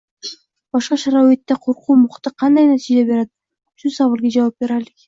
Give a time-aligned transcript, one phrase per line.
[0.77, 3.35] Bunaqa sharoitda qo‘rquv muhiti qanday natija beradi?
[3.85, 4.97] Shu savolga javob beraylik.